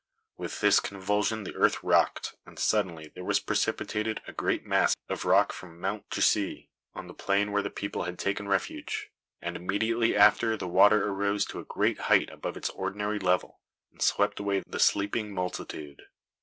[0.35, 5.25] With this convulsion the earth rocked, and suddenly there was precipitated a great mass of
[5.25, 9.11] rock from Mount Jaci on the plain where the people had taken refuge;
[9.43, 13.59] and immediately after the water arose to a great height above its ordinary level
[13.91, 16.01] and swept away the sleeping multitude.